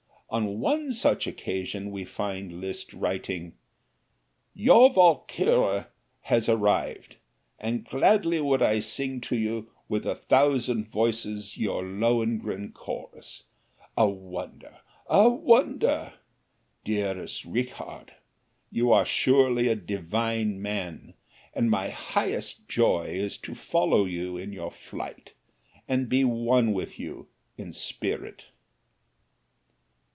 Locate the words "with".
9.89-10.05, 26.71-26.97